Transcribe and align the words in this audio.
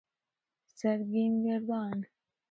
سرگین 0.75 1.43
گردان 1.43 2.05